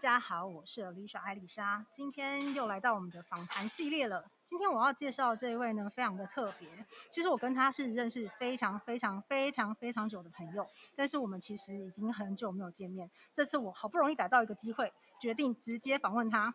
[0.00, 4.30] 大家好，我是 Alicia 艾丽莎，今天又来到我们的访谈系列了。
[4.46, 6.66] 今天我要介绍这一位呢，非常的特别。
[7.10, 10.66] 其实我跟他是认识非常非常非常非常久的朋友，
[10.96, 13.10] 但是我们其实已经很久没有见面。
[13.34, 14.90] 这次我好不容易逮到一个机会，
[15.20, 16.54] 决定直接访问他。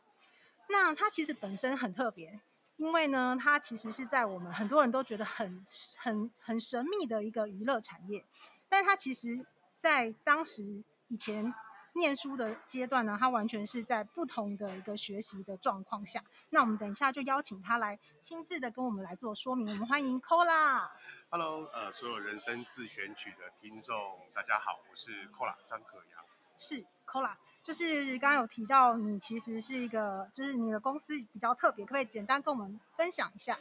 [0.68, 2.40] 那他其实本身很特别，
[2.78, 5.64] 因为呢，他其实是在我们很多人都觉得很
[6.00, 8.26] 很很神秘的一个娱乐产业，
[8.68, 9.46] 但他其实
[9.80, 11.54] 在当时以前。
[11.96, 16.22] 念书的阶段呢，他完全是在不同的一个学习的状况下。
[16.50, 19.70] 那我们等一下就邀请他来亲自的跟我们来做说明。
[19.70, 20.90] 我们欢迎 Cola。
[21.30, 26.26] Hello，呃，所有人生自选曲的听众，大家好，我是 Cola 张可扬。
[26.58, 33.58] 是 Cola，就是刚刚有提到你其实是一个，就是你的公司比较特别，可不可以简单跟我们分享一下？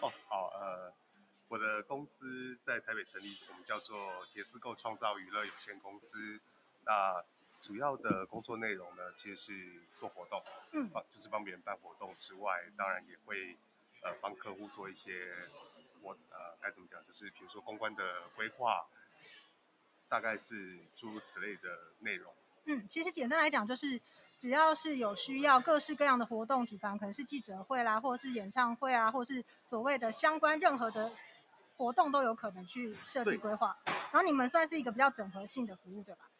[0.00, 0.92] 哦，好，呃，
[1.46, 6.40] 我的公司在台北成立，我们叫做杰斯购创造娱乐有限公司。
[6.84, 7.22] 那
[7.60, 13.56] 主要的工作内容呢，其实是做活动，嗯，帮就是帮别人办活动之外，当然也会
[14.02, 15.30] 呃帮客户做一些
[16.00, 18.86] 我呃该怎么讲，就是比如说公关的规划，
[20.08, 22.32] 大概是诸如此类的内容。
[22.64, 24.00] 嗯，其实简单来讲，就是
[24.38, 31.10] 只要是有需要各式各样的活动举办，可能是记者会啦，或者是演唱会啊，或者是所谓的相关任何的
[31.76, 33.76] 活动都有可能去设计规划。
[33.84, 36.30] 然后你们算是一个比较整合性的服务，对吧？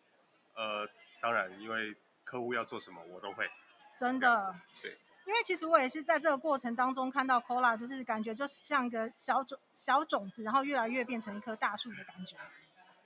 [0.54, 0.88] 呃。
[1.20, 3.48] 当然，因为客户要做什么，我都会。
[3.96, 4.96] 真的，对。
[5.26, 12.36] 因为其实我也是在这个过程当中看到 Cola，就是感觉就像一个小种小种子，然后越来越变成一棵大树的感觉。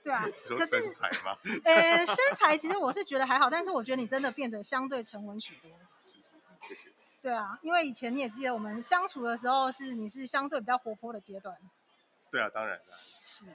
[0.01, 0.25] 对啊。
[0.43, 1.37] 说身材吗？
[1.65, 5.69] 呃，身材其实我是觉得还好，但是我觉得你真的变得相对沉稳许多。
[6.03, 6.89] 是是是，谢谢。
[7.21, 11.55] 对啊，因为以前你也记得我们相处的时候，是你是相对比较活泼的阶段。
[12.31, 12.83] 对啊，当然了。
[12.87, 13.45] 是。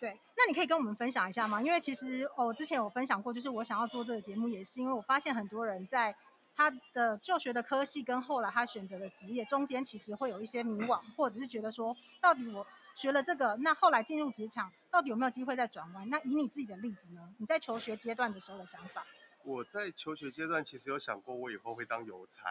[0.00, 1.60] 对，那你可以跟我们分享一下吗？
[1.60, 6.14] 因为其实哦，我之前有分享过，就是我想要做这个节目，也是因为我发现很多人在
[6.54, 16.08] 他的就学的科系跟后来他选择的职业中间，其实会有一些迷惘，或者是觉得说，到底我学了这个，那后来进入职场，到底有没有机会再转弯？
[16.08, 17.34] 那以你自己的例子呢？
[17.38, 19.04] 你在求学阶段的时候的想法？
[19.44, 22.42] 我在求学阶段其实有想过，我以后会当邮差。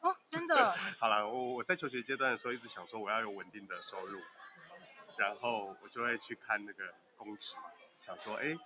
[0.00, 0.72] 哦，真的？
[0.98, 4.20] 好了，我我在求学阶段的时候一直想说，我要有稳定的收入。
[5.18, 7.56] 然后我就会去看那个公职，
[7.96, 8.56] 想说，哎，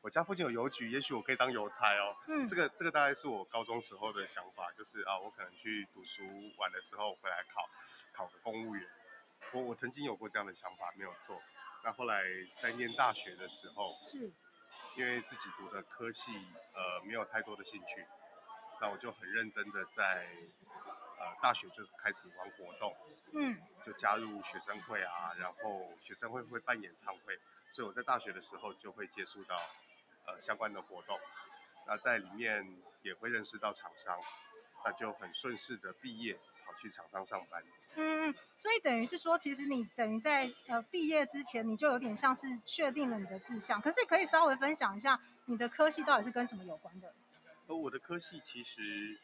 [0.00, 2.14] 我家附近有邮局，也许我可以当邮差哦。
[2.28, 6.22] 嗯，这个这个大概是我高中时候的想法，就是啊，我可能去读书
[6.56, 7.68] 完了之后回来考
[8.12, 8.86] 考个公务员。
[9.52, 11.40] 我我曾经有过这样的想法，没有错。
[11.82, 12.22] 那后来
[12.56, 14.30] 在念大学的时候，是，
[14.96, 16.32] 因为自己读的科系
[16.74, 18.06] 呃没有太多的兴趣，
[18.80, 20.28] 那我就很认真的在。
[21.20, 22.94] 呃，大学就开始玩活动，
[23.32, 27.36] 嗯，就加入学生会啊，然后学生会会办演唱会，
[27.72, 29.56] 所以我在大学的时候就会接触到
[30.26, 31.18] 呃相关的活动，
[31.86, 32.64] 那在里面
[33.02, 34.16] 也会认识到厂商，
[34.84, 36.34] 那就很顺势的毕业
[36.64, 37.64] 跑去厂商上班。
[37.96, 47.12] 嗯，所以等于是说，其实你等于在呃毕业之前，你就有点像是确定了你的志向，可是可以稍微分享一下你的科系到底是跟什么有关的？
[47.66, 49.18] 呃，我的科系其实。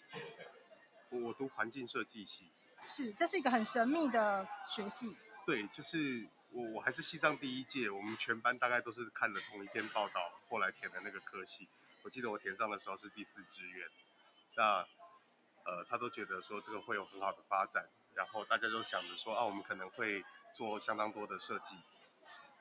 [1.23, 2.51] 我读环境设计系，
[2.87, 5.17] 是，这是一个很神秘的学系。
[5.47, 11.69] 对，就是我我还是西藏第一届，我们全班大概都是看了同一篇报道，后来填的那个科系。
[12.03, 13.87] 我记得我填上的时候是第四志愿，
[14.57, 14.87] 那
[15.65, 20.25] 呃，他都觉得说这个会有很好的发展，然后大家都想着说啊，我们可能会
[20.55, 21.77] 做相当多的设计。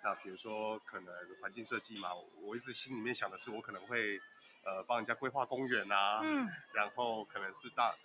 [0.04, 4.20] 那比如说可能环境设计嘛，我一直心里面想的是我可能会
[4.64, 7.96] 呃帮人家规划公园啊，嗯，然后可能是大。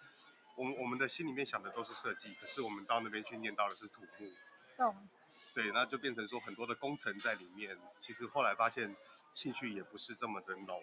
[0.58, 4.28] 我们我们的心里面想的都是设计，可是我们到那边去念到的是土木。
[4.76, 5.08] 懂。
[5.54, 7.78] 对，那就变成说很多的工程在里面。
[8.00, 8.96] 其实后来发现
[9.34, 10.82] 兴趣也不是这么的浓，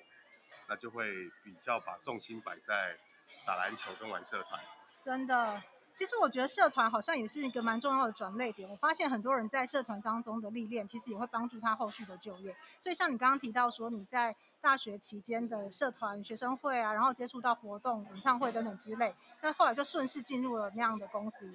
[0.70, 2.98] 那就会比较把重心摆在
[3.46, 4.64] 打篮球跟玩社团。
[5.04, 5.62] 真的。
[5.96, 8.70] 其实我觉得社团好像也是一个蛮重要的转捩点。
[8.70, 12.54] 我发现很多人在社团当中的历练，其实也会帮助他后续的就业。
[12.82, 21.50] 所以像你刚刚提到说你在大学期间的社团、学生会啊，然后接触到活动、演唱会等等之类，那后来就顺势进入了那样的公司。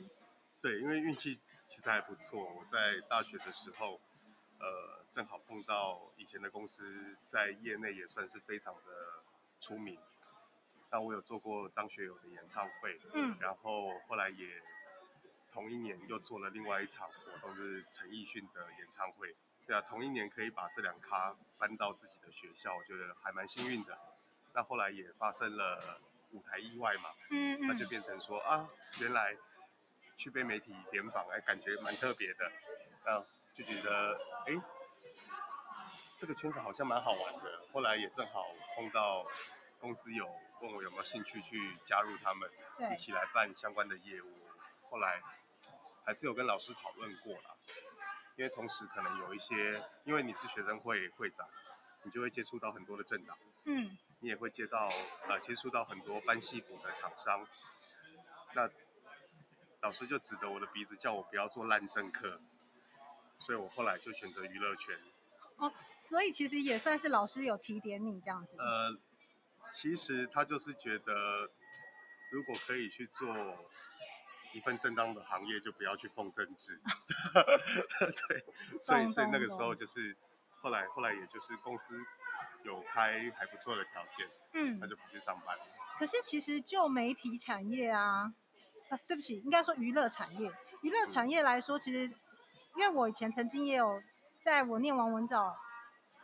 [0.62, 1.38] 对，因为运气
[1.68, 2.42] 其实还不错。
[2.42, 4.00] 我在大学的时候，
[4.58, 8.82] 呃，正好碰到以前的公司在业内也算是非常的
[9.60, 9.98] 出名。
[10.90, 14.60] 但我有做过张学友的演唱会，嗯，然后后来也
[15.52, 19.36] 同一年又做了另外一场活动，就是陈奕迅的演唱会。
[19.66, 23.96] 对啊，同一年可以把这两咖搬到自己的学校，我觉得还蛮幸运的。
[24.52, 26.00] 那后来也发生了
[26.32, 28.68] 舞台意外嘛，嗯嗯，那就变成说啊，
[29.00, 29.36] 原来
[30.16, 32.50] 去被媒体联访，哎，感觉蛮特别的，
[33.04, 33.22] 啊，
[33.54, 34.60] 就觉得哎，
[36.16, 37.62] 这个圈子好像蛮好玩的。
[37.72, 39.24] 后来也正好碰到。
[39.80, 42.50] 公司有问我有没有兴趣去加入他们，
[42.92, 44.28] 一起来办相关的业务。
[44.90, 45.22] 后来
[46.04, 47.54] 还是有跟老师讨论过啦，
[48.36, 51.48] 因为同时可能有一些，因为你是学生会会长，
[52.02, 54.88] 你就会接触到很多的政党，嗯，你也会接到
[55.28, 57.46] 呃接触到很多班系补的厂商，
[58.54, 58.68] 那
[59.80, 62.38] 老师就指着我的鼻子叫我不要做烂政客，
[63.34, 64.98] 所以我后来就选择娱乐圈。
[65.56, 68.56] 哦，所以其实也算是老师有提点你这样子。
[68.58, 68.98] 呃，
[69.72, 71.50] 其实他就是觉得，
[72.30, 73.34] 如果可以去做
[74.52, 76.80] 一份正当的行业，就不要去碰政治。
[78.28, 78.44] 对，
[78.82, 80.16] 所以所以那个时候就是
[80.60, 82.00] 后来后来也就是公司
[82.64, 85.56] 有开还不错的条件，嗯，他就跑去上班。
[85.98, 88.32] 可是其实就媒体产业啊，
[88.88, 90.52] 啊，对不起，应该说娱乐产业，
[90.82, 92.10] 娱乐产业来说，其实
[92.76, 94.02] 因为我以前曾经也有。
[94.42, 95.54] 在我念完文藻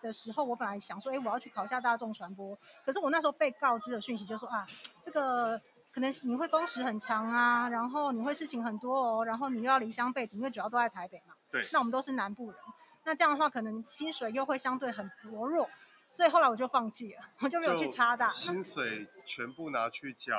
[0.02, 2.56] 的时候，我本来想说，哎，我要去考一下大众传播。
[2.84, 4.66] 可是我那时候被告知的讯息就说啊，
[5.02, 5.60] 这个
[5.93, 11.34] 可能你会工时很长啊，然后你会事情很多哦，然后你又要离乡背景，因为主要都在台北嘛。
[11.50, 11.69] 对。
[11.72, 12.60] 那我们都是南部人，
[13.04, 15.69] 那这样的话可能薪水又会相对很薄弱，
[16.10, 18.28] 所以后来我就放弃了，我就没有去插大。
[18.31, 20.37] 薪水全部拿去缴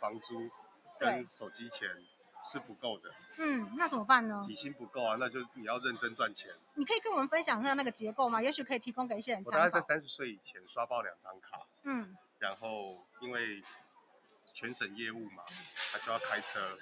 [0.00, 0.50] 房租
[0.98, 1.88] 跟手机钱。
[2.46, 4.44] 是不够的，嗯，那怎么办呢？
[4.46, 6.54] 底薪不够啊，那就你要认真赚钱。
[6.74, 8.40] 你可以跟我们分享一下那个结构吗？
[8.40, 9.42] 也许可以提供给一些人。
[9.44, 13.60] 我大概在三十岁以前刷爆两张卡，嗯，然后因为
[14.54, 15.42] 全省业务嘛，
[15.92, 16.78] 他就要开车，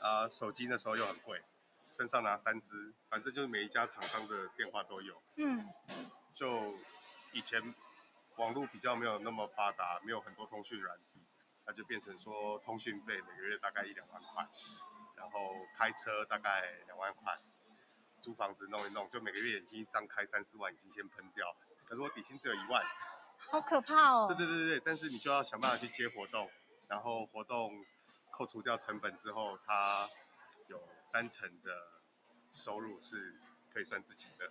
[0.00, 1.42] 啊，手机那时候又很贵，
[1.90, 5.68] 身上拿三支，反正就是每一家厂商的电话都有，嗯，
[6.32, 6.74] 就
[7.32, 7.74] 以前
[8.36, 11.20] 网络比较没有那么发达，没有很多通讯软体。
[11.66, 14.46] 那就变成说，通讯费每个月大概一两万块，
[15.16, 15.38] 然后
[15.76, 17.38] 开车大概两万块，
[18.20, 21.56] 租房子弄一弄，就每个月眼睛一张开三四万已经先喷掉。
[21.84, 22.84] 可是我底薪只有一万，
[23.50, 24.26] 好可怕哦！
[24.28, 26.50] 对对对对，但是你就要想办法去接活动，
[26.88, 27.84] 然后活动
[28.30, 30.08] 扣除掉成本之后，它
[30.68, 31.70] 有三成的
[32.52, 33.34] 收入是
[33.72, 34.50] 可以算自己的，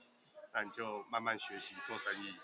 [0.51, 2.37] 那你就慢慢学习做生意。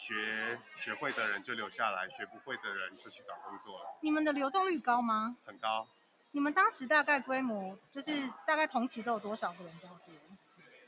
[0.00, 3.98] 学学会的人就留下来，学不会的人就去找工作了。
[4.00, 5.36] 你们的流动率高吗？
[5.44, 5.86] 很高。
[6.30, 10.14] 你们当时大概规模就是大概同期都有多少个人比较多？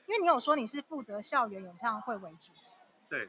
[0.07, 2.53] 因为你有说你是负责校园演唱会为主。
[3.09, 3.27] 对。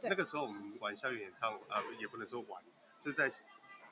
[0.00, 0.08] 对。
[0.08, 2.62] 那个时候我们玩校园演唱，呃，也不能说玩，
[3.02, 3.30] 就是在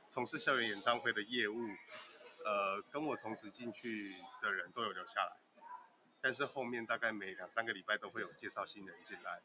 [0.09, 1.61] 从事校园演唱会的业务。
[2.45, 5.37] 呃，跟我同时进去的人都有留下来，
[6.21, 9.41] 但是后面大概每两三个礼拜都会有介绍新人进来。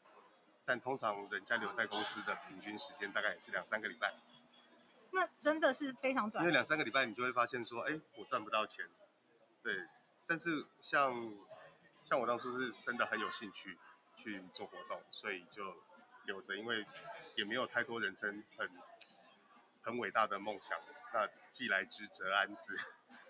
[0.68, 4.12] 但通常人家留在公司的平均时间大概也是两三个礼拜，
[5.12, 6.44] 那真的是非常短。
[6.44, 8.86] 因为两三个礼拜你就会发现说，哎，我赚不到钱，
[9.62, 9.88] 对。
[10.26, 11.32] 但是像
[12.04, 13.78] 像我当初是真的很有兴趣
[14.14, 15.74] 去做活动，所以就
[16.26, 16.84] 留着，因为
[17.34, 18.70] 也没有太多人生很
[19.80, 20.78] 很伟大的梦想，
[21.14, 22.78] 那既来之则安之，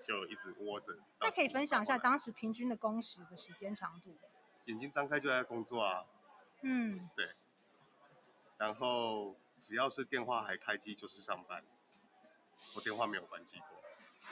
[0.03, 0.93] 就一直窝着。
[1.21, 4.19] 那可以分享一下当时平均的工时的时间长度？
[4.65, 6.05] 眼睛张开就在工作啊。
[6.63, 7.31] 嗯，对。
[8.57, 11.63] 然后只要是电话还开机，就是上班。
[12.75, 13.69] 我电话没有关机过。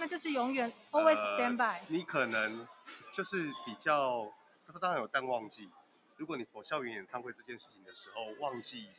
[0.00, 1.80] 那就是永远 always stand by。
[1.86, 2.66] 你可能
[3.14, 4.32] 就是比较，
[4.80, 5.70] 当然有淡旺季。
[6.16, 8.90] 如果你佛校园演唱会这件事情的时候，旺季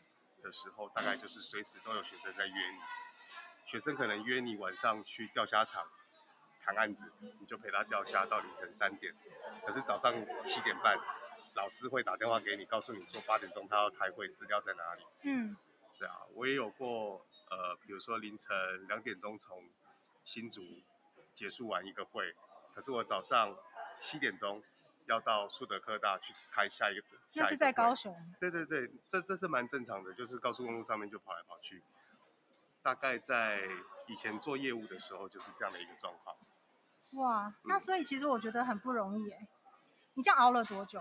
[0.41, 2.79] 的时候，大概就是随时都有学生在约你。
[3.65, 5.85] 学生可能约你晚上去钓虾场
[6.63, 9.13] 谈案子，你就陪他钓虾到凌晨三点。
[9.65, 10.13] 可是早上
[10.45, 10.97] 七点半。
[11.57, 15.03] 老师会打电话给你，告诉你说八点钟他要开会，资料在哪里？
[15.23, 15.57] 嗯，
[15.97, 18.55] 对啊，我也有过，呃，比如说凌晨
[18.87, 19.67] 两点钟从
[20.23, 20.61] 新竹
[21.33, 22.35] 结束完一个会，
[22.75, 23.57] 可是我早上
[23.97, 24.61] 七点钟
[25.07, 27.17] 要到树德科大去开下一个。
[27.33, 28.15] 那是在高雄。
[28.39, 31.83] 对对对，这这是蛮正常的，就是高速公路上面就跑来跑去。
[32.83, 33.67] 大概在
[34.05, 36.37] 以前做业务的时候就是这样的一个状况。
[37.11, 39.47] 哇，那所以其实我觉得很不容易哎。
[40.17, 40.99] 你这样熬了多久？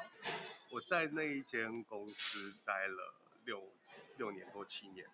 [0.70, 3.14] 我在那一间公司待了
[3.46, 3.72] 六
[4.18, 5.08] 六年多七年，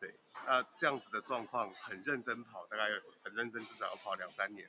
[0.00, 0.12] 对，
[0.44, 2.88] 那这样子的状况很认真跑，大概
[3.22, 4.68] 很认真，至少要跑两三年。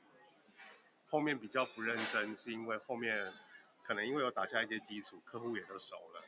[1.10, 3.34] 后面比较不认真，是因为后面
[3.84, 6.24] 可能因为有打下一些基础，客户也都熟了，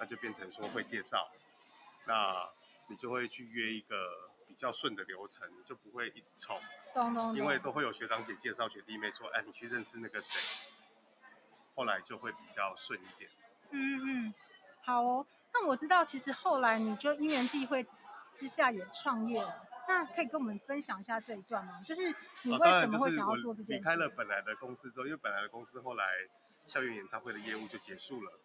[0.00, 1.30] 那就变成说会介绍，
[2.04, 2.50] 那
[2.88, 6.60] 你就会去约一个比较顺的流程，你就不会一直冲，
[7.36, 10.68] 因为都会有学长姐介绍学弟妹说，哎，你去认识那个谁。
[11.80, 13.30] 后来就会比较顺一点。
[13.70, 14.34] 嗯嗯，
[14.82, 15.26] 好哦。
[15.54, 17.86] 那我知道，其实后来你就因缘际会
[18.34, 19.66] 之下也创业了。
[19.88, 21.80] 那可以跟我们分享一下这一段吗？
[21.86, 23.78] 就是你为什么会想要做这件事？
[23.78, 26.04] 离开了本来的公司之后，因为本来的公司后来
[26.66, 28.38] 校园演唱会的业务就结束了。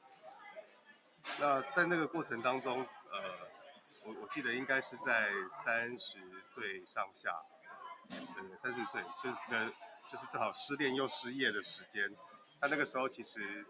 [1.41, 3.19] 那在那个过程当中，呃，
[4.05, 5.29] 我我记得应该是在
[5.65, 7.35] 三十岁上下，
[8.07, 9.73] 对，三十岁就是个
[10.09, 12.09] 就是正好失恋又失业的时间。
[12.59, 13.65] 他那个时候其实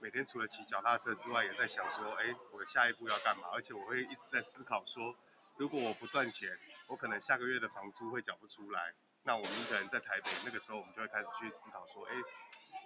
[0.00, 3.48] 每天除了骑脚踏车之外，也在想说，哎，我下一步要干嘛？
[3.52, 5.14] 而且我会一直在思考说，
[5.56, 6.58] 如果我不赚钱，
[6.88, 8.94] 我可能下个月的房租会缴不出来。
[9.24, 12.14] 那我们一个人在台北，那个时候我们就会开始去思考说，哎，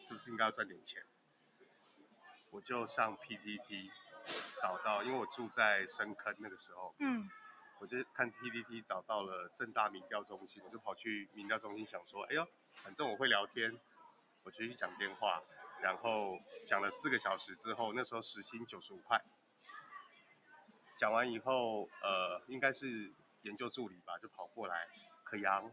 [0.00, 1.02] 是不是应该要赚点钱？
[2.50, 3.90] 我就上 PTT
[4.60, 7.28] 找到，因为我住在深坑那个时候，嗯，
[7.78, 12.46] 我就看 PTT 找到了正大民调中心，我就跑去民调中心想说，哎呦，
[12.82, 13.78] 反正我会聊天，
[14.42, 15.42] 我就去讲电话，
[15.80, 19.22] 然后讲了四个小时之后，那时候时薪九十五块，
[20.96, 24.88] 讲完以后，呃，应该是研究助理吧，就跑过来，
[25.24, 25.70] 可扬，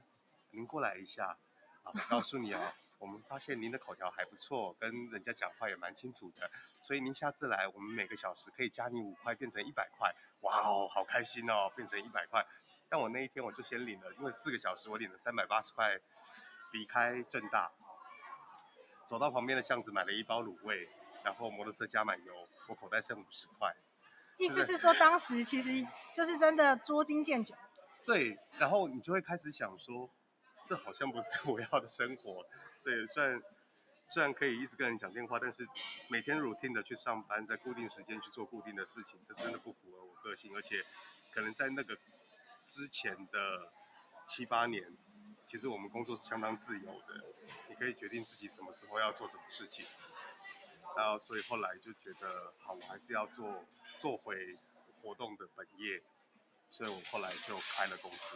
[0.52, 1.38] 您过来一下，
[1.84, 2.74] 啊，我告诉你哦。
[3.00, 6.50] 我们发现您的口条还不错，跟人家讲话也蛮清楚的，
[6.82, 10.12] 所以您下次来，我们每个小时可以加你五块，变成一百块。
[10.40, 12.44] 哇哦，好开心哦，变成一百块。
[12.90, 16.00] 但我那一天我就先领了，因为四个小时我领了三百八十块，
[16.72, 17.72] 离开正大，
[19.08, 20.88] 走到旁边的巷子买了一包卤味，
[21.24, 22.34] 然后摩托车加满油，
[22.68, 23.74] 我口袋剩五十块。
[24.38, 27.56] 意思是说，当时其实就是真的捉襟见肘。
[28.06, 30.10] 对，然后你就会开始想说，
[30.66, 32.46] 这好像不是我要的生活。
[32.84, 33.42] 对，虽然
[34.06, 35.66] 虽然可以一直跟人讲电话，但是
[36.10, 40.54] 每天 routine 的去上班，在固定时间去做固定的事情，这真的不符合我个性。
[40.54, 40.84] 而且，
[41.34, 41.98] 可能在那个
[42.66, 43.72] 之前的
[44.28, 44.96] 七八年，
[45.46, 47.24] 其实我们工作是相当自由的，
[47.70, 49.86] 你可以决定自己什么时候要做什么事情。
[50.96, 53.64] 然后，所以后来就觉得，好，我还是要做
[54.00, 54.58] 做回
[54.94, 56.02] 活动的本业，
[56.70, 58.36] 所以我后来就开了公司。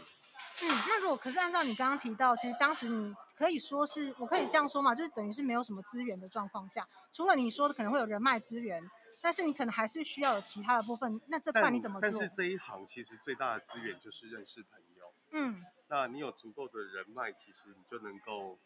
[0.63, 8.81] 嗯，那如果可是按照你刚刚提到，其实当时你可以说是我可以这样说嘛，就是等于是没有什么资源的状况下，除了你说的可能会有人脉资源，
[9.21, 11.19] 但是你可能还是需要有其他的部分。
[11.27, 12.09] 那这块你怎么做？
[12.09, 15.13] 但是这一行其实最大的资源就是认识朋友。
[15.31, 18.57] 嗯，那你有足够的人脉，其实你就能够。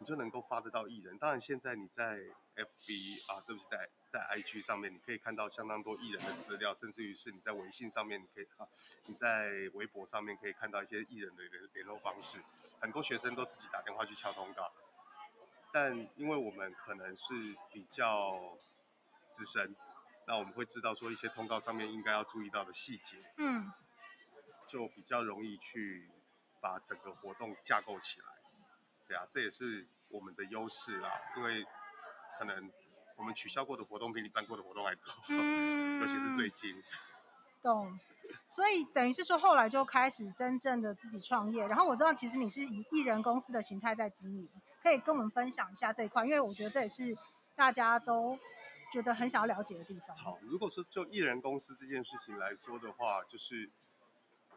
[0.00, 1.18] 你就能够发得到艺人。
[1.18, 2.20] 当然，现在你在
[2.54, 8.68] FB 啊，对不起，在在 IG 上面，你可以看到相当多艺人的资料，甚至于是你在微信上面，你可以啊，
[9.06, 12.38] 你在微博上面可以看到一些艺人的联联络方式。
[12.78, 14.72] 很多学生都自己打电话去敲通告，
[15.72, 18.56] 但因为我们可能是比较
[19.32, 19.74] 资深，
[20.28, 23.72] 那我们会知道说一些通告上面应该要注意到的细节，嗯，
[24.68, 26.08] 就比较容易去
[26.60, 28.26] 把整个活动架构起来。
[29.06, 31.64] 对啊，这也是我们的优势啦，因为
[32.38, 32.70] 可能
[33.16, 36.82] 我们取消过的活动比你办过的活动还多，嗯，尤其是最近。
[37.60, 37.98] 懂，
[38.48, 44.48] 所以等于是说后来就开始真正的自己创业，然后我知道其实你是以艺人公司的形态在经营，
[44.82, 47.16] 可以跟我们分享一下这一块，因为我觉得这也是
[47.56, 48.38] 大家都
[48.92, 50.16] 觉得很想要了解的地方。
[50.16, 53.68] 好，如果说就艺人公司这件事情来说的话，就是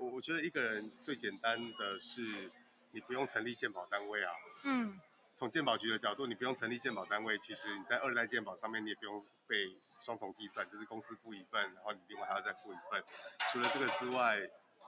[0.01, 2.51] 我我觉得一个人最简单的是。
[2.93, 4.33] 你不用成立鉴保单位啊。
[4.65, 4.99] 嗯。
[5.33, 13.01] 从鉴保局的角度，你不用成立鉴保单位，其实你在二代鉴保上面，你也不用被双重计算，就是公司付一份，然后你另外还要再付一份。
[13.49, 14.37] 除了这个之外，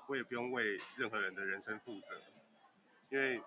[0.08, 2.22] 我也不用为任何人的人生负责，
[3.08, 3.42] 因为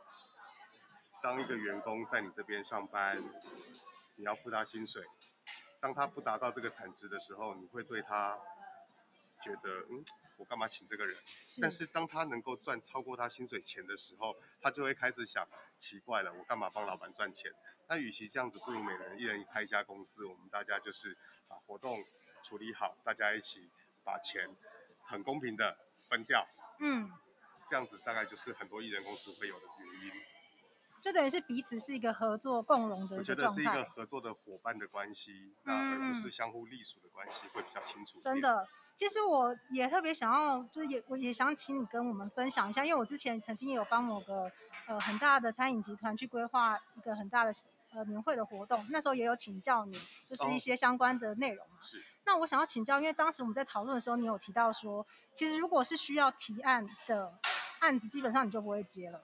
[1.22, 3.22] 当一个员工在你这边上班，
[4.14, 5.04] 你要付他薪水，
[5.80, 8.38] 当他不达到这个产值的时候，你会对他
[9.46, 10.04] 觉得嗯。
[10.38, 11.16] 我干嘛请这个人？
[11.46, 11.62] 是。
[11.62, 15.48] 但是当他能够赚超过他薪水钱的时候，他就会开始想，
[15.78, 17.50] 奇怪了，我干嘛帮老板赚钱？
[17.88, 21.16] 那与其这样子，不如每人一人开一家公司，我们大家就是
[21.48, 22.04] 把活动
[22.44, 23.70] 处理好，大家一起
[24.04, 24.54] 把钱
[25.04, 25.78] 很公平的
[26.10, 26.46] 分掉。
[26.80, 27.10] 嗯，
[27.66, 30.15] 这样子大概就是很多艺人公司会有的原因。
[31.06, 33.32] 就等于是彼此是一个合作共荣的一个状态。
[33.32, 38.20] 我觉得是一个合作的伙伴的关系，那而不是相互隶属的关系，会比较清楚。
[38.20, 38.66] 真的。
[38.96, 44.50] 其实我也特别想要，就是也我也想请你跟我们分享一下，因为我之前曾经也有帮某个
[44.88, 47.52] 呃很大的餐饮集团去规划一个很大的
[47.92, 49.96] 呃年会的活动，那时候也有请教你，
[50.28, 51.76] 就是一些相关的内容嘛。
[51.82, 52.02] 是。
[52.24, 57.32] 那我想要请教，因为当时我们在讨论的时候，你有提到说，其实如果是需要提案的
[57.78, 59.22] 案子，基本上你就不会接了。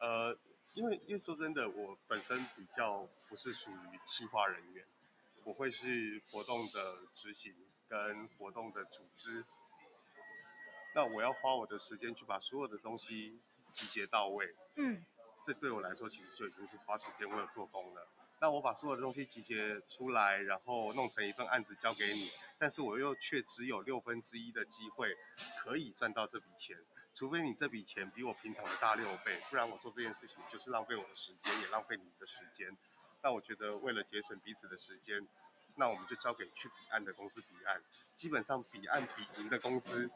[0.00, 0.38] 呃，
[0.74, 4.86] 因为因为说真的，我本身比较不是属于企划人员，
[5.44, 7.54] 我会是活动的执行。
[7.90, 9.42] 跟活动的组织，
[10.94, 13.40] 那我要花我的时间去把所有的东西
[13.72, 14.54] 集结到位。
[14.76, 15.02] 嗯，
[15.42, 18.06] 这对我来说其实就已经是花时间为了做工了。
[18.42, 25.16] 那我把所有的东西集结出来，然后弄成一份案子交给你，但是我又却只有六分之一的机会
[25.60, 26.76] 可以赚到这笔钱，
[27.18, 32.76] 除非你这笔钱比我平常的大六倍，不然我做这件事情就是浪费我的时间，也浪费你的时间。
[33.24, 35.26] 那我觉得为了节省彼此的时间。
[35.74, 37.82] 那我们就交给去彼岸的公司彼岸。
[38.14, 40.08] 基本上彼岸比赢的公司，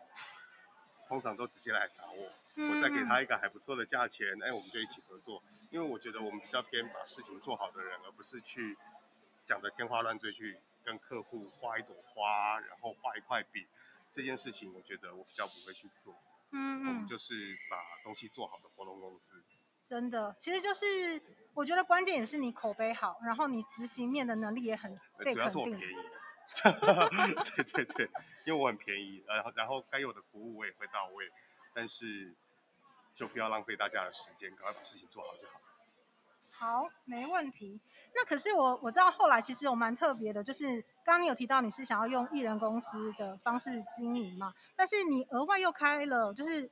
[1.09, 5.43] 通常都直接来找我，我再给他一个还不错的价钱，哎，我们就一起合作。
[5.71, 8.77] 因为我觉得我们比较偏把事情做好的人，而不是去
[9.45, 13.67] 讲得天花乱坠去跟客户画一朵花，然后画一块饼。
[14.13, 16.15] 这件事情我觉得我比较不会去做。
[16.53, 17.35] 嗯，我们就是
[17.71, 19.43] 把东西做好的活动公司。
[19.85, 21.21] 真的，其实就是
[21.55, 25.35] 我觉得关键也是你口碑好，然后你执行面的能力也很被肯定。
[25.35, 25.83] 主要是我便宜。
[27.57, 28.11] 对对对，
[28.45, 31.31] 因为我很便宜，然后然后该有的服务我也会到位，
[31.73, 32.35] 但是
[33.15, 35.61] 就不要浪费大家的时间，赶快把事情做好就好。
[36.55, 37.81] 好，没问题。
[38.15, 44.55] 那可是我我知道后来其实有蛮特别的，就是刚刚你有提到你是想要用艺人公司的方式经营嘛？
[44.77, 46.71] 但是你额外又开了就是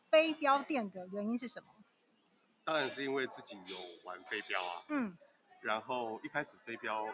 [0.00, 1.68] 飞镖店的原因是什么？
[2.64, 4.82] 当然是因为自己有玩飞镖啊。
[4.88, 5.16] 嗯。
[5.60, 7.04] 然后一开始飞镖，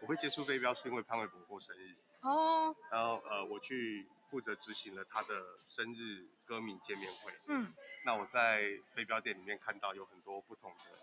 [0.00, 1.94] 我会接触飞镖是因为潘玮柏过生日。
[2.22, 2.74] 哦。
[2.90, 5.28] 然后呃，我去负责执行了他的
[5.66, 7.32] 生日歌迷见面会。
[7.46, 7.74] 嗯。
[8.06, 8.62] 那我在
[8.94, 10.95] 飞镖店里面看到有很多不同的。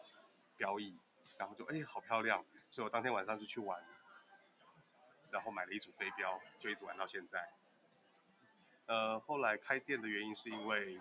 [0.64, 0.98] 标艺，
[1.38, 3.84] 然后就哎，好漂亮，所以我当天晚上就去玩，
[5.30, 7.50] 然后买了一组飞镖，就一直玩到现在。
[8.86, 10.98] 呃，后来开店的原因是因为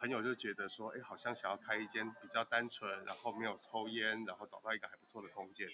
[0.00, 5.66] 朋友就觉得说，哎，好像想要开一间比较单纯，然后没有抽烟，然后找到一个还不错的空间。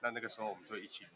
[0.00, 1.06] 那那个时候我们就一起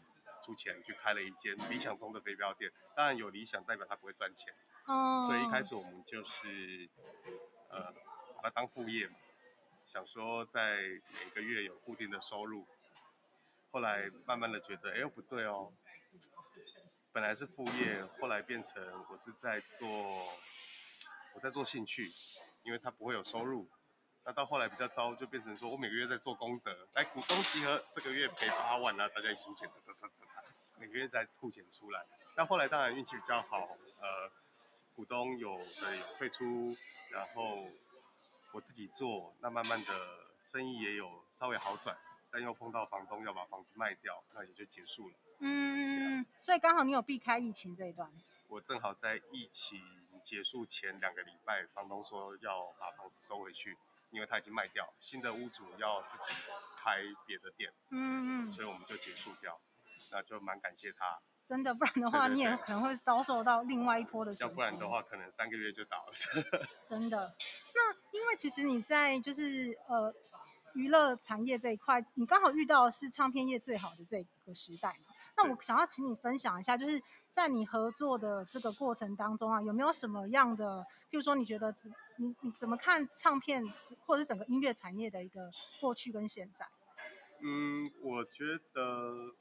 [0.41, 2.71] 出钱去开了一间理想中的飞镖店。
[2.95, 4.53] 当然有理想代表它不会赚钱，
[4.85, 6.87] 哦，所以一开始我们就是
[7.69, 7.91] 呃
[8.37, 9.15] 把它当副业嘛。
[9.89, 10.77] 想说在
[11.25, 12.67] 每个月有固定的收入，
[13.71, 15.73] 后来慢慢的觉得，哎不对哦，
[17.11, 19.89] 本来是副业，后来变成我是在做，
[21.33, 22.07] 我在做兴趣，
[22.61, 23.67] 因为它不会有收入。
[24.23, 29.67] 那到后来比较糟，就变成说我每个月在做功德，来股东集合，这个月赔八万啊，大家一起出钱，
[30.77, 32.05] 每个月在吐钱出来。
[32.37, 34.31] 那后来当然运气比较好，呃，
[34.95, 36.77] 股东有的有退出，
[37.09, 37.67] 然后。
[38.51, 39.93] 我自己做，那慢慢的
[40.43, 41.97] 生意也有稍微好转，
[42.31, 45.15] 但又碰到房东要把房子卖掉，那也就结束了。
[45.39, 48.11] 嗯，所以刚好你有避开疫情这一段。
[48.47, 49.79] 我正好在疫情
[50.23, 53.77] 结束前两个礼拜，房东说要把房子收回去，
[54.09, 56.33] 因为他已经卖掉，新的屋主要自己
[56.75, 57.71] 开别的店。
[57.91, 59.59] 嗯嗯，所以我们就结束掉，
[60.11, 61.19] 那就蛮感谢他。
[61.45, 64.33] 真的，不然的话你也可能会遭受到另外一波的。
[64.35, 66.13] 要不然的话，可能三个月就倒了。
[66.85, 67.35] 真的，
[67.73, 70.13] 那因为其实你在就是呃
[70.73, 75.13] 娱乐产业这一块，你刚好遇到的是唱片业最好的这个时代嘛。
[75.37, 81.75] 那我想要请你分享一下，就是在你合作的这个过程当中啊，有没有什么样的，譬如说你觉得
[82.17, 83.63] 你你怎么看唱片
[84.05, 86.67] 或者是整个音乐产业的一个过去跟现在？
[87.41, 89.35] 嗯，我觉得。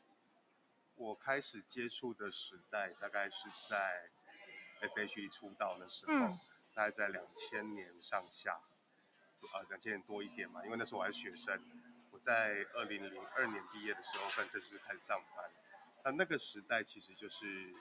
[1.01, 4.11] 我开始接触的时代大概是在
[4.81, 6.39] S.H.E 出道的时候，嗯、
[6.79, 8.61] 大概在两千年上下，
[9.53, 11.61] 呃，两千年多一点嘛，因为那时候我还是学生。
[12.13, 15.51] 我在二零零二年毕业的时候算正式开始上班。
[16.05, 17.75] 那那个时代其实就是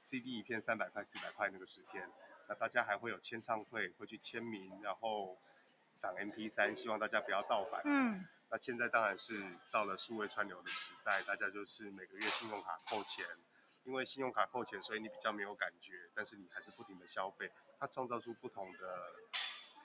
[0.00, 2.08] C.D 一片三百块、四百块那个时间，
[2.48, 5.36] 那大家还会有签唱会，会去签名，然后
[6.00, 7.82] 挡 MP 三希望大家不要盗版。
[7.84, 8.24] 嗯。
[8.48, 13.26] 那现在当然是到了数位串流的时代，大家就是每个月信用卡扣钱，
[13.86, 19.12] 因为信用卡扣钱，所以你比较没有感觉，但是你还是不停的消费，它创造出不同的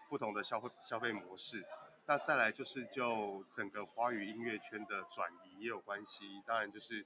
[0.09, 1.63] 不同的消费消费模式。
[2.07, 7.05] 那再来就是就整个华语音乐圈的转移也有关系，当然就是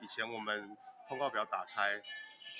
[0.00, 0.76] 以前我们
[1.08, 2.00] 通告表打开，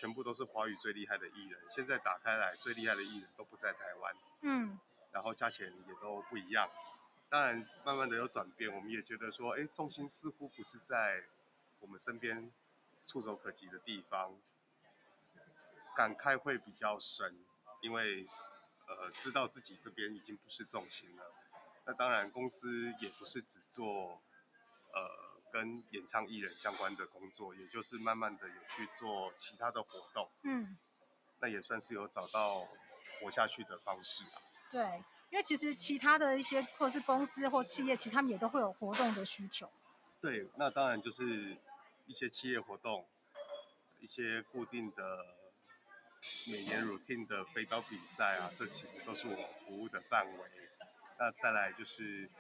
[0.01, 4.79] 全部都是华语最厉害的艺人，现在打开来最厉害的艺人都不在台湾，嗯，
[5.13, 6.69] 然后价钱也都不一样。
[7.31, 11.23] 当然，慢慢的有转变，我们也觉得说，哎，重心似乎不是在
[11.79, 12.51] 我们身边
[13.09, 14.39] 触手可及的地方，
[15.97, 17.37] 感慨会比较深，
[17.81, 18.29] 因为
[18.87, 21.25] 呃，知道自己这边已经不是重心了。
[21.87, 24.23] 那当然，公司也不是只做
[24.93, 30.31] 呃跟演唱艺人相关的工作，也就是慢慢的有去做其他的活动。
[30.43, 30.79] 嗯，
[31.41, 32.69] 那也算是有找到
[33.19, 34.39] 活下去的方式啊。
[34.71, 35.03] 对。
[35.31, 39.71] 因为其实其他的一些或者是公司或企业，其实他们也都会有活动的需求。
[40.23, 41.55] 对，那当然就是
[42.09, 43.07] 一些企业活动，
[44.01, 45.27] 一些固定的
[46.51, 50.51] 每年 routine 的飞镖比赛啊，这其实都是我服务的范围。
[51.19, 52.31] 那再来就是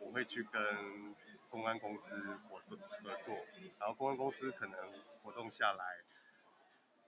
[0.00, 1.14] 我会去跟
[1.50, 2.16] 公安公司
[2.48, 3.34] 活动合作，
[3.78, 4.78] 然后公安公司可能
[5.22, 5.84] 活动下来，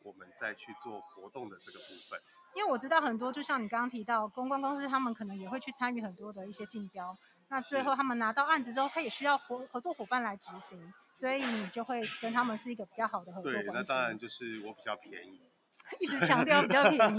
[0.02, 2.20] 我们再去做活动的这个部分。
[2.54, 7.16] 因为我知道很多，就像你刚刚提到，公关公司他们可能也会去参与很多的一些竞标。
[7.48, 13.68] 那最后他们拿到案子之后，他也需要合合作伙伴来执行，所以你就会跟他们是一个比较好的合作关系。
[13.68, 15.40] 对，那当然就是我比较便宜，
[15.98, 17.16] 一直强调比较便宜。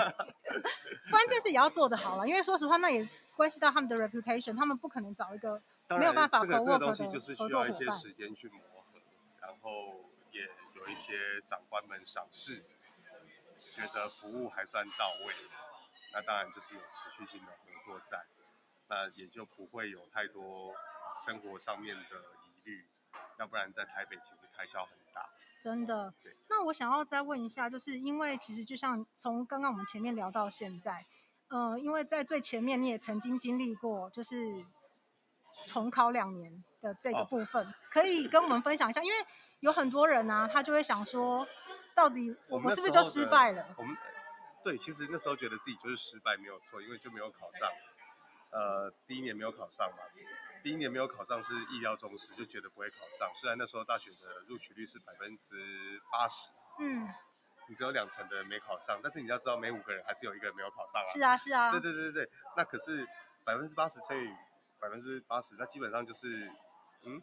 [1.10, 5.60] 关键是也要做得好了，因为说实话，那也关系到他们的 reputation，他们不可能找一个
[5.98, 6.96] 没有办法合作的合作伙伴。
[6.96, 8.60] 这个这个东西就是需要一些时间去磨
[8.92, 9.00] 合，
[9.42, 12.64] 然后也有一些长官们赏识，
[13.74, 15.34] 觉得服务还算到位，
[16.14, 18.26] 那当然就是有持续性的合作在。
[18.90, 20.74] 那也就不会有太多
[21.26, 22.04] 生活上面的
[22.46, 22.86] 疑虑，
[23.40, 25.30] 要不然在台北其实开销很大。
[25.60, 26.14] 真的。
[26.24, 26.36] 对。
[26.50, 31.06] 那我想要再问一下，就是因为其实就像从刚刚我们前面聊到现在，
[31.50, 34.66] 嗯、呃，因为在最前面你也曾经经历过，就是
[35.66, 39.02] 重考两年的这个部分，哦、可以跟我们分享一下？
[39.02, 39.18] 因为
[39.60, 41.48] 有很多人啊，他就会想说，
[41.96, 43.66] 到底我们是不是就失败了？
[43.78, 43.98] 我们
[44.64, 47.70] 对，其实那时候觉得自己就是失败没有错，因为就没有考上。
[48.50, 49.98] 呃，第一年没有考上嘛，
[50.64, 53.32] 第一年没有考上是意料中事，就觉得不会考上。
[53.36, 57.08] 虽然那时候大学的录取率是百分之八十，嗯，
[57.70, 61.06] 你只有两成的人没考上，但是你要知道，每五个人还是有一个人没有考上啊。
[61.06, 61.72] 是啊，是啊。
[61.72, 63.08] 对对对对，那可是
[63.44, 64.30] 百分之八十乘以
[64.80, 66.52] 百分之八十，那基本上就是，
[67.04, 67.22] 嗯，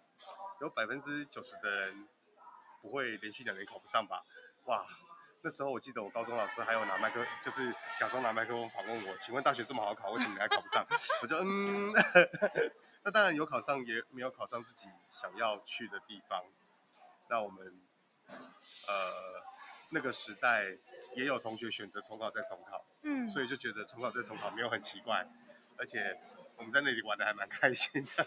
[0.60, 2.08] 有百分之九十的人
[2.80, 4.22] 不会连续两年考不上吧？
[4.64, 4.84] 哇！
[5.46, 10.82] 那时候我记得我高中老师还有拿麦克，就是假装拿麦克风访问我，请问大学这么好考，为什么你还考不上？
[11.20, 11.92] 我就嗯，
[13.04, 16.42] 那当然有考上，也没有考上自己想要去的地方。
[17.28, 17.66] 那我们
[18.88, 19.42] 呃
[19.90, 20.76] 那个时代
[21.14, 25.26] 也有同学选择重考再重考，嗯，所以就觉得重考再重考没有很奇怪，
[25.76, 26.18] 而且
[26.56, 28.24] 我们在那里玩的还蛮开心的，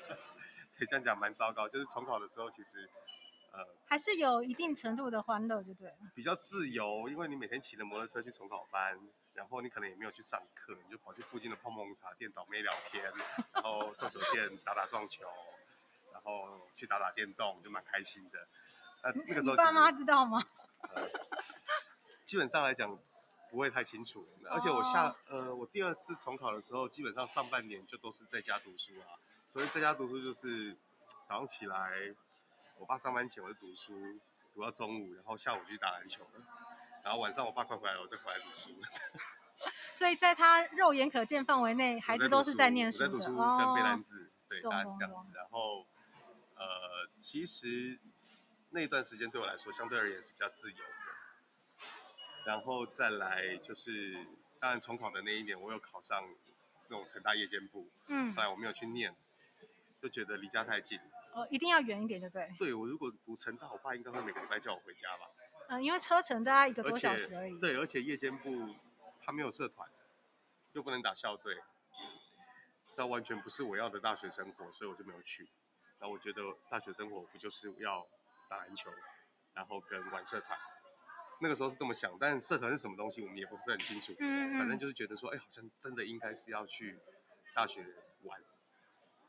[0.78, 2.88] 可以这样讲蛮糟糕，就是重考的时候其实
[3.52, 3.68] 呃。
[3.88, 5.96] 还是有一定程度的欢乐，就对了。
[6.14, 9.00] 比较自由，因为你每天骑着摩托车去重考班，
[9.38, 13.04] 然后你可能也没有去上课，你就跑去附近的泡沫红茶店找妹聊天，
[13.54, 15.26] 然后撞球店打打撞球，
[16.12, 18.48] 然后去打打电动，就蛮开心的。
[19.04, 20.44] 那那个时候，爸妈知道吗？
[20.90, 21.08] 呃，
[22.26, 22.98] 基本上来讲
[23.52, 30.76] 不会太清楚，而且我下呃我第二次重考的时候，基本上上半年就都是在家读书啊，所以在家读书就是
[31.30, 32.16] 早上起来。
[32.80, 34.20] 我爸上班前我就读书，
[34.54, 36.42] 读到中午，然后下午就去打篮球了，
[37.08, 38.70] 然后晚上我爸快回来了，我就回来读书。
[39.96, 43.06] 所以在他肉眼可见范围内，孩子都是在念书的。
[43.06, 45.32] 在读书跟背单字，哦、对，大概是这样子。
[45.34, 45.88] 然后，
[46.56, 47.98] 呃，其实
[48.72, 51.86] 那段时间对我来说相对而言是比较自由的。
[52.46, 54.28] 然后再来就是，
[54.60, 56.28] 当然重考的那一年，我有考上
[56.90, 59.16] 那种成大夜间部，嗯，后来我没有去念，
[60.02, 61.00] 就觉得离家太近。
[61.34, 62.54] 哦，一定要远一点，对不对？
[62.60, 65.26] 对，我如果读成大，我爸应该会每个礼拜叫我回家吧。
[65.70, 67.60] 嗯，因为车程大概一个多小时而已。
[67.60, 68.76] 对，而且夜间部
[69.24, 69.90] 他没有社团，
[70.74, 71.58] 又不能打校队，
[72.96, 75.48] 这完全不是我要的大学生活，所以我就没有去。
[76.00, 78.08] 然后我觉得大学生活不就是要
[78.50, 78.92] 打篮球，
[79.54, 80.58] 然后跟玩社团？
[81.40, 84.16] 那个时候是这么想，但社团是什么东西，我们也不是很清楚。
[84.20, 84.60] 嗯，嗯。
[84.60, 87.00] 反正就是觉得说，哎，好像真的应该是要去
[87.54, 87.86] 大学
[88.24, 88.42] 玩。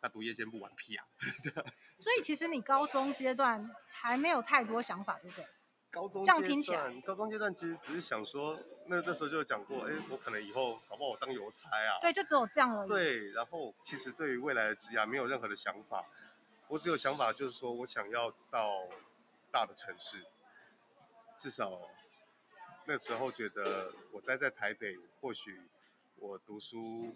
[0.01, 1.05] 那读夜间部玩屁啊！
[1.43, 1.53] 对
[1.99, 5.45] 所以其实你高中阶段还没有太多想法，对不对？
[5.91, 11.99] 高中阶段，这样听起来，高中阶段其实只是想说，那那时候就有讲过，哎，我可能以后搞不好我当邮差啊。
[12.01, 12.89] 对，就只有这样而已。
[12.89, 16.05] 对，然后其实对于未来的职业没有任何的想法，
[16.69, 18.89] 我只有想法就是说我想要到
[19.51, 20.25] 大的城市，
[21.39, 21.81] 至少
[22.85, 25.61] 那时候觉得我待在台北，或许
[26.17, 27.15] 我读书。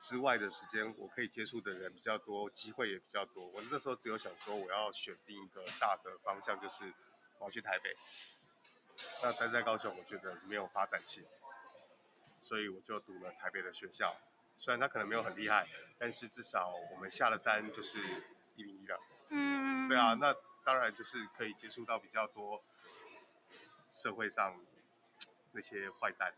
[0.00, 3.46] 之外的时间，我可以接触的人比较多，机会也比较多。
[3.46, 6.84] 我那时候只有想说，我要选定一个大的方向，就是
[7.38, 7.94] 我要去台北。
[9.22, 11.22] 那待在高雄，我觉得没有发展性，
[12.42, 14.14] 所以我就读了台北的学校。
[14.56, 15.66] 虽然他可能没有很厉害，
[15.98, 17.98] 但是至少我们下了山就是
[18.54, 19.00] 一零一了。
[19.30, 22.62] 嗯，对啊，那当然就是可以接触到比较多
[23.88, 24.58] 社会上
[25.52, 26.32] 那些坏蛋，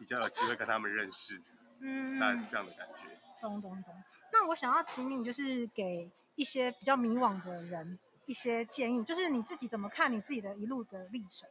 [0.00, 1.40] 比较有机会跟他们认识。
[1.80, 3.20] 嗯，大概是这样的感觉。
[3.40, 4.02] 懂懂懂。
[4.32, 7.98] 那我想要请你，就是给一些比较迷惘的人
[8.28, 11.48] 一些建议，就是你自己怎么看你自己的一路的历程？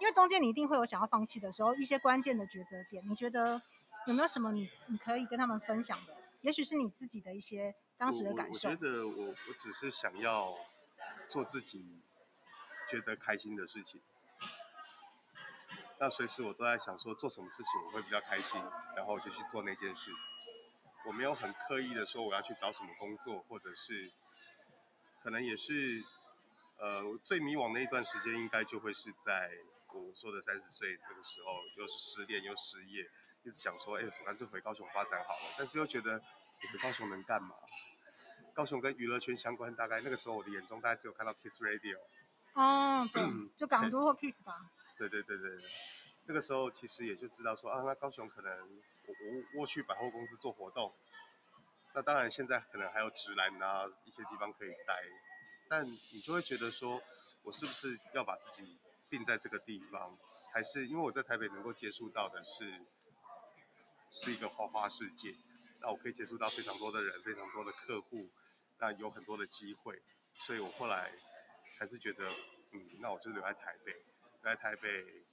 [0.00, 3.62] 因为中间你一定会有想要放弃的时候，一些关键的抉择点，你觉得
[4.08, 6.16] 有没有什么你你可以跟他们分享的？
[6.40, 8.68] 也许是你自己的一些当时的感受。
[8.68, 10.52] 我，觉得我我只是想要
[11.28, 12.02] 做自己
[12.90, 14.00] 觉得开心的事情。
[15.98, 18.60] 那随时我都在想说，做什么事情我会比较开心，
[18.96, 20.10] 然后我就去做那件事。
[21.06, 24.12] 我没有很刻意的说我要去找什么工作，或者是
[25.22, 26.04] 可能也是
[26.78, 29.50] 呃最迷惘的一段时间，应该就会是在
[29.92, 33.02] 我说的三十岁那个时候，就是失恋又失业，
[33.44, 36.18] 一直想说，哎，我干脆回高雄发展好了，但是又觉得
[36.62, 37.54] 你回高雄能干嘛？
[38.54, 41.98] 高雄跟娱乐圈相关，大概那个时候我的眼中大概只有看到 Kiss Radio。
[42.54, 43.22] 哦，对，
[43.56, 44.70] 就港都或 Kiss 吧。
[44.96, 45.68] 对对对对对，
[46.26, 48.50] 那个时候其实也就知道说啊，那高雄可能
[49.06, 49.14] 我
[49.58, 50.94] 我我去百货公司做活动，
[51.94, 55.02] 那当然现在可能还有直男啊一些地方可以待，
[55.68, 57.02] 但你就会觉得说，
[57.42, 58.78] 我是不是要把自己
[59.10, 60.16] 定在这个地方，
[60.52, 62.80] 还是因为我在台北能够接触到的是
[64.10, 65.34] 是一个花花世界，
[65.80, 68.30] 那我可以接触到非常多的人，非常多的客户，
[68.78, 70.00] 那有很多的机会，
[70.46, 71.12] 所以我后来
[71.78, 72.28] 还是觉得，
[72.72, 73.92] 嗯，那我就留在台北。
[74.42, 75.24] 留在台北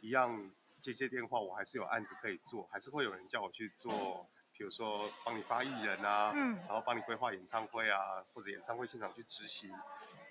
[0.00, 9.70] 一样接接电话，我还是有案子可以做，还是会有人叫我去做，比如说帮你发艺人啊，嗯，然后帮你规划演唱会啊，或者演唱会现场去执行，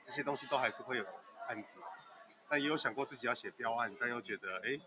[0.03, 1.05] 这些东西都还是会有
[1.47, 1.79] 案子。
[2.49, 4.79] 但也有想过自己要写标案，但又觉得，哎，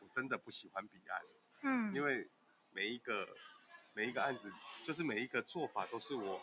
[0.00, 1.22] 我真的不喜欢笔案，
[1.62, 2.28] 嗯，因为
[2.72, 3.28] 每一个
[3.92, 4.52] 每一个案子，
[4.84, 6.40] 就是每一个做法都是我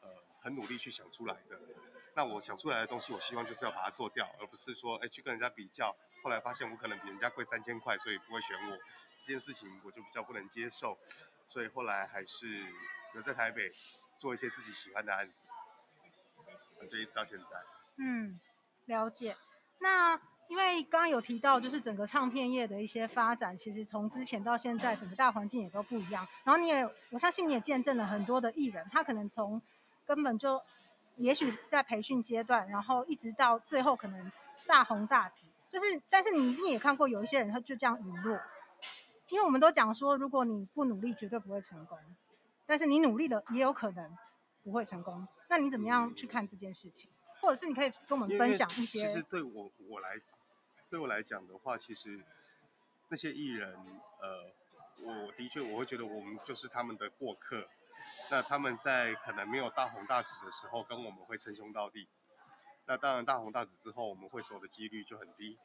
[0.00, 0.08] 呃
[0.40, 1.60] 很努力去想出来的。
[2.14, 5.94] 那我想出来的东西，我希望就是要把它做掉，而不是说，哎，去跟人家比较。
[6.22, 8.78] 后来发现我可能比人家贵三千块，所以不会选我。
[9.18, 10.96] 这件事情我就比较不能接受，
[11.48, 12.46] 所以后来还是
[13.14, 13.68] 留在台北
[14.18, 15.44] 做一些自己喜欢的案子，
[16.90, 17.44] 就一直到现在。
[17.96, 18.38] 嗯，
[18.86, 19.36] 了解。
[19.78, 26.26] 那因为刚刚有提到，就是整个唱片业的一些发展，其实从之前到现在，整个大环境也都不一样。
[26.44, 29.60] 然后你也，我相信你也见证了很多的艺人，他可能从
[30.04, 30.62] 根本就。
[31.18, 34.30] 也许在培训阶段，然后一直到最后可能
[34.66, 38.38] 大红大紫，就是，但是你一定也看过有一些人他就这样陨落，
[39.30, 41.98] 因为我们都讲说，如果你不努力，绝对不会成功，
[42.64, 44.16] 但是你努力了，也有可能
[44.62, 45.26] 不会成功。
[45.48, 47.10] 那你怎么样去看这件事情？
[47.40, 49.06] 或者是你可以跟我们分享一些？
[49.06, 50.20] 其实对我我来
[50.88, 52.24] 对我来讲的话，其实
[53.08, 53.74] 那些艺人，
[54.20, 54.52] 呃，
[55.02, 57.68] 我的确我会觉得我们就是他们的过客。
[58.30, 62.08] 那他们在可能没有大红大紫的时候，跟我们会称兄道弟。
[62.86, 65.58] 那当然大红大紫之后，我们会熟的几率就很低，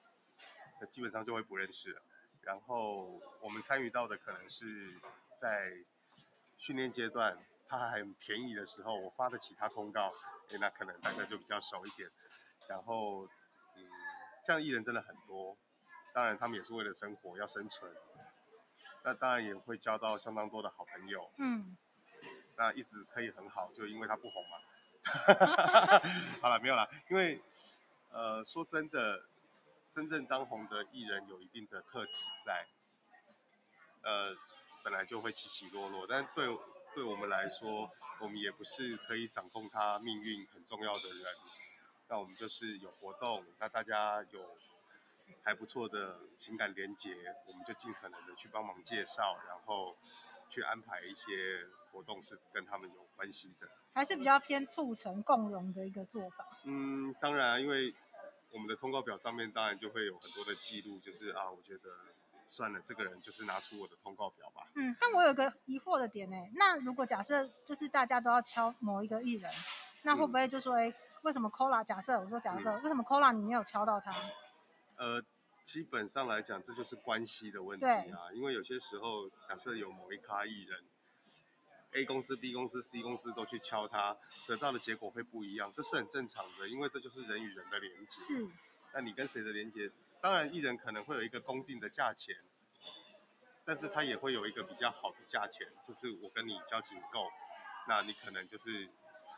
[0.80, 2.02] 那基本上就会不认识了。
[2.44, 5.00] 然后我们参与到的可能是
[5.38, 5.74] 在
[6.58, 10.12] 训练阶段，他还很便宜的时候，我发的其他通告，
[10.50, 12.10] 哎，那可能大家就比较熟一点。
[12.68, 13.26] 然后，
[13.76, 13.86] 嗯，
[14.44, 15.58] 这样艺人真的很多，
[16.14, 17.92] 当然他们也是为了生活要生存。
[19.04, 21.32] 那当然也会交到相当多的好朋友。
[21.38, 21.76] 嗯。
[22.58, 24.58] 那一直可以很好，就因为他不红嘛。
[26.42, 27.42] 好了，没有了，因为
[28.12, 29.26] 呃，说真的，
[29.92, 32.66] 真正当红的艺人有一定的特质在，
[34.04, 34.36] 呃，
[34.84, 36.06] 本来就会起起落落。
[36.08, 36.48] 但对
[36.96, 41.36] 对我们来说，我们也不是可以掌控他命运很重要的人。
[42.08, 44.58] 那我们就是有活动，那大家有
[45.44, 47.14] 还不错的情感连结，
[47.48, 49.96] 我们就尽可能的去帮忙介绍，然后
[50.50, 51.68] 去安排一些。
[51.92, 56.48] 活动是跟他们有关系的，还是比较偏促成共荣的一个做法。
[56.64, 57.94] 嗯，当然，因为
[58.52, 61.90] 我们的通告表上面当然就会有很多的记录，就是啊，我觉得
[62.48, 64.68] 算了，这个人就是拿出我的通告表吧。
[64.76, 69.50] 嗯，但我有个疑惑的点呢，那如果假设就是大家都要敲某一个艺人，
[70.04, 71.84] 那会不会就说，哎、嗯，为什么 Cola？
[71.84, 74.14] 假设我说假设，嗯、为什么 Cola 你没有敲到他？
[74.98, 75.24] 呃，
[75.64, 80.84] 基本上来讲，这就是关系的问题啊，因为有些时候，假设有某一咖艺人。
[81.94, 88.20] A 公司、B 公司、C 公司都去敲它，得到的结果会不一样，这是很正常的，因为这就是人与人的连接。
[88.22, 88.48] 是。
[88.94, 89.92] 那你跟谁的连接？
[90.22, 92.36] 当然，艺人可能会有一个公定的价钱，
[93.66, 97.30] 但是他也会有一个比较好的价钱，就是我跟你交情够，
[97.88, 98.90] 那你可能就是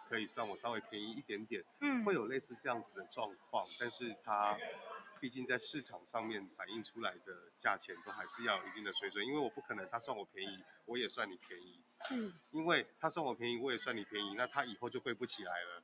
[0.08, 1.64] 可以算我稍微便宜一点点。
[1.82, 2.04] 嗯。
[2.04, 4.58] 会有类似这样子的状况，但是他。
[5.20, 11.80] 毕竟在市场上面反映出来的价钱都还是要有一定的水准，因为我不可能他算我便宜，我也算你便宜。
[12.08, 15.84] 是，因为他算我便宜，我也算你便宜，那他以后就贵不起来了。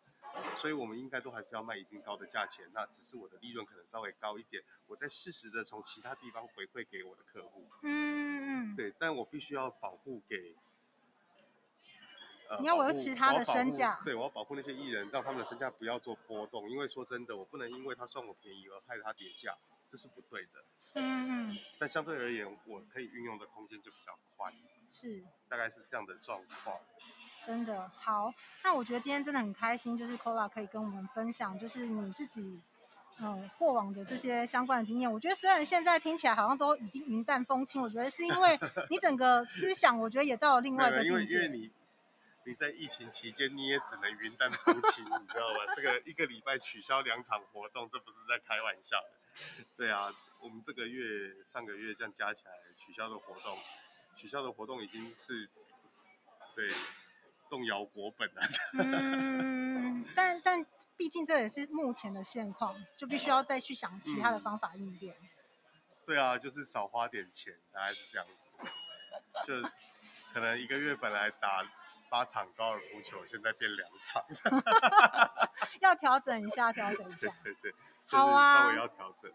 [0.60, 7.68] 所以我们应该都还是要卖一定高的价钱，那只是我的利润可能稍微高一点，我再适时的从其他地方回馈给我的客户。
[7.82, 8.76] 嗯嗯。
[8.76, 10.56] 对，但我必须要保护给。
[12.60, 16.68] 你要维持他的身价，对，我要保护那些艺人，让他们的身价不要做波动。
[16.68, 19.56] 因为说真的，我不能因为他算我便宜而害他跌价，
[19.90, 20.50] 这是不对的。
[20.96, 21.58] 嗯嗯。
[21.80, 24.54] 但相对而言，我可以运用的空间就比较宽。
[24.90, 25.24] 是。
[25.48, 26.78] 大概是这样的状况。
[27.46, 28.32] 真的好，
[28.64, 32.62] 那我觉得今天真的很开心，就是 Cola 可以跟我们分享，就是你自己
[33.20, 35.12] 嗯过往的这些相关的经验。
[35.12, 38.60] 我觉得虽然现在听起来好像都已经云淡风轻，我觉得是因为
[38.92, 41.48] 你整个思想，我觉得也到了另外一个境界。
[42.46, 45.74] 你在疫情期间，你也只能云淡风轻，你知道吗？
[45.76, 49.19] 这个一个礼拜取消两场活动，这不是在开玩笑的。
[49.78, 53.58] 对啊，我们这个月、上个月这样加起来取消的活动，
[54.16, 55.50] 取消的活动已经是，
[56.56, 56.68] 对，
[57.50, 58.48] 动摇国本啊。
[58.74, 60.66] 嗯，但但
[60.98, 65.16] 毕竟这也是目前的现况，就必须要再去想其他的方法应变。
[65.22, 65.30] 嗯、
[66.06, 68.46] 对啊，就是少花点钱，大概是这样子。
[69.48, 69.62] 就
[70.34, 71.64] 可能一个月本来打
[72.10, 74.24] 八场高尔夫球，现在变两场。
[75.82, 77.32] 要调整一下，调整一下。
[77.44, 77.74] 对对对，
[78.08, 79.32] 好啊，稍微要调整。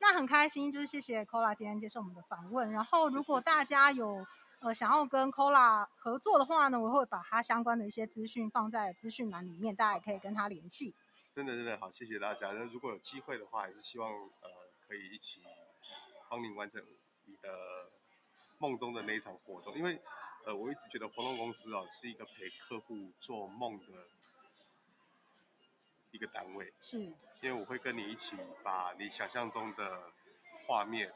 [0.00, 2.72] 那很开心，就是谢谢 Cola 今天接受我们的访问。
[2.72, 4.26] 然后，如果大家有
[4.60, 10.94] 呃想要跟 Cola 合作的话呢，我会把他相关的一些资讯放在资讯栏里面，大家也可以跟他联系。
[11.34, 12.52] 真的真的好，谢谢大家。
[12.52, 14.50] 那如果有机会的话，还是希望呃
[14.86, 15.42] 可以一起
[16.28, 16.82] 帮您完成
[17.24, 17.48] 你的
[18.58, 19.74] 梦中的那一场活动。
[19.74, 20.00] 因为
[20.44, 23.86] 呃我一直觉得活动公司哦是一个陪客户做梦的。
[26.10, 27.00] 一个单位，是，
[27.40, 30.12] 因为我会跟你一起把你想象中的
[30.64, 31.12] 画面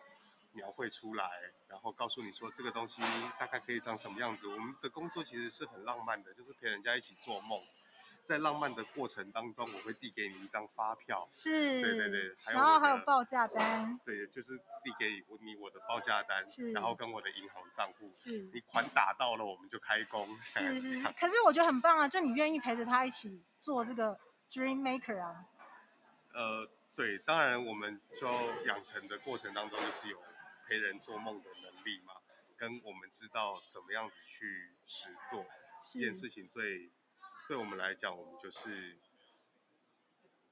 [0.50, 1.24] 描绘出来，
[1.68, 3.00] 然后告诉你说这个东西
[3.38, 4.48] 大概可以长什么样子。
[4.48, 7.62] 我们的工作其实是很浪漫的，就是陪人家一起做梦。
[8.28, 21.12] 在浪漫的过程当中，我会递给你一张发票，是，对对对，然后还有报价单，对，就是递给你我的报价单，是，然后跟我的银行账户，是，你款打到了，我们就开工，是 是，是。
[21.12, 24.18] 可是我觉得很棒啊，就你愿意陪着他一起做这个。
[24.50, 25.44] Dream Maker 啊，
[26.32, 28.26] 呃，对，当然我们就
[28.64, 30.18] 养成的过程当中，就是有
[30.66, 32.14] 陪人做梦的能力嘛，
[32.56, 35.44] 跟我们知道怎么样子去实做
[35.92, 36.90] 这件事情对，
[37.48, 38.98] 对，我们来讲，我们就是，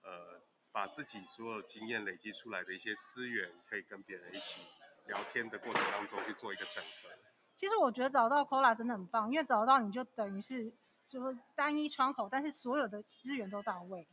[0.03, 0.41] 呃，
[0.73, 4.63] 把自己所有经验累积出来的一些资源，可以跟别人一起
[5.07, 7.11] 聊天的过程当中去做一个整合。
[7.55, 10.75] 其实我觉得找到 Cola 真的很棒，因为找到你就等于是。
[11.09, 14.09] 就是单一窗口，但是所有的资源都到位。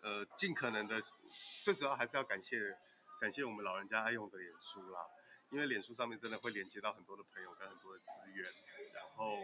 [0.00, 0.98] 呃，尽可能的，
[1.62, 2.56] 最主要还是要感谢
[3.20, 5.00] 感谢我们老人家爱用的脸书啦，
[5.50, 8.50] 因为脸书上面真的会连接到很多的朋友跟很多的资源，
[8.94, 9.36] 然后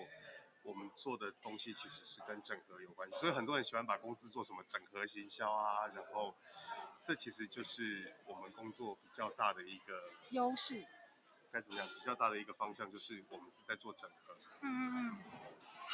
[0.66, 6.34] 我们做的东西其实是跟整合有关系，所以很多人喜欢把公司做什么整合行销啊，然后
[7.02, 10.84] 这其实就是我们工作比较大的一个优势。
[11.52, 11.86] 该怎么讲？
[11.86, 14.36] 比较大的一个方向就是我们是在做整合。
[14.62, 15.45] 嗯嗯嗯。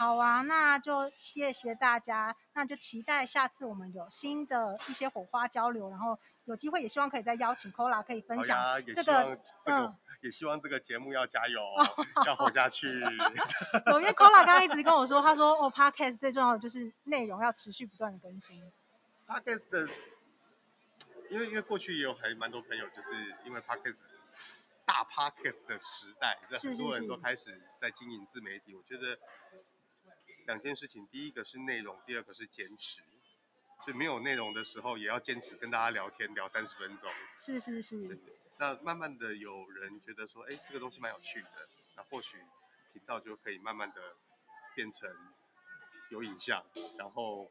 [0.02, 8.58] 好啊，那就谢谢大家，那就期待下次我们有新的一些火花交流，然后有机会也希望可以再邀请 Cola 可以分享
[8.92, 11.60] 这个，这个、嗯，也希望这个节目要加油，
[12.26, 12.88] 要活下去。
[12.98, 18.60] 因为 Cola 刚刚一直跟我说，他说哦，Podcast 最重要的就是内容要持续不断的更新。
[19.28, 19.88] Podcast 的，
[21.30, 24.02] 因为因为过去也有还蛮多朋友，就是因为 Podcast
[24.84, 29.16] 大 Podcast 的时代，很多人都开始在经营自媒体，是是是，我觉得。
[30.46, 33.02] 两件事情，第一个是内容，第二个是坚持。
[33.84, 37.10] 就没有内容的时候，也要坚持跟大家聊天，聊三十分钟。
[37.36, 38.16] 是是是。
[38.56, 41.48] 那慢慢的有人觉得说，哎，这个东西蛮有趣的，
[41.96, 42.38] 那或许
[42.92, 44.14] 频道就可以慢慢的
[44.76, 45.10] 变成
[46.10, 46.64] 有影像。
[46.96, 47.50] 然后，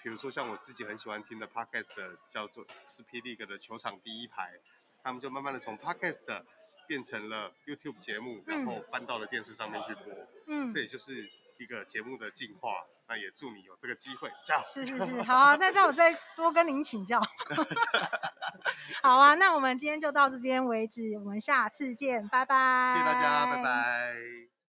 [0.00, 4.60] 比如说像我自己很喜欢听的 podcast 的叫做是 P League 的球场第一排，
[5.02, 6.44] 他们就慢慢的从 podcast
[6.86, 10.14] 变成了 YouTube 节目，然后搬到了电视上面去播。
[10.46, 10.70] 嗯。
[10.70, 11.28] 这也就是。
[11.62, 14.64] 一个节目的进化，那也祝你有这个机会， 加油！
[14.66, 17.20] 是是是，好啊，那让我再多跟您请教。
[19.02, 22.94] 好啊，那我们今天就到这边为止，我们下次见，拜拜。
[22.94, 24.51] 谢谢大家，拜拜。